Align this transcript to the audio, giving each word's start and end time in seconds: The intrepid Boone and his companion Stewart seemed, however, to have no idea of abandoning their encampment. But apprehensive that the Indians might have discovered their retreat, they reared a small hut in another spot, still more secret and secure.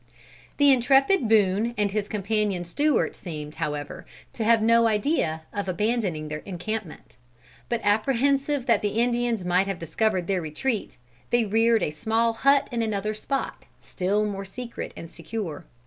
The 0.57 0.71
intrepid 0.73 1.29
Boone 1.29 1.75
and 1.77 1.91
his 1.91 2.09
companion 2.09 2.63
Stewart 2.63 3.15
seemed, 3.15 3.57
however, 3.57 4.07
to 4.33 4.43
have 4.43 4.59
no 4.59 4.87
idea 4.87 5.43
of 5.53 5.67
abandoning 5.69 6.27
their 6.27 6.39
encampment. 6.39 7.17
But 7.69 7.81
apprehensive 7.83 8.65
that 8.65 8.81
the 8.81 8.99
Indians 9.03 9.45
might 9.45 9.67
have 9.67 9.77
discovered 9.77 10.25
their 10.25 10.41
retreat, 10.41 10.97
they 11.29 11.45
reared 11.45 11.83
a 11.83 11.91
small 11.91 12.33
hut 12.33 12.67
in 12.71 12.81
another 12.81 13.13
spot, 13.13 13.65
still 13.79 14.25
more 14.25 14.43
secret 14.43 14.91
and 14.97 15.07
secure. 15.07 15.67